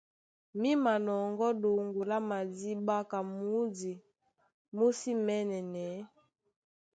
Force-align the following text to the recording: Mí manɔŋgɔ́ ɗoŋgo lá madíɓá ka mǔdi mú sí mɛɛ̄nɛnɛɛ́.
Mí 0.59 0.71
manɔŋgɔ́ 0.83 1.51
ɗoŋgo 1.61 2.01
lá 2.09 2.17
madíɓá 2.29 2.97
ka 3.11 3.19
mǔdi 3.35 3.93
mú 4.75 4.85
sí 4.99 5.11
mɛɛ̄nɛnɛɛ́. 5.25 5.99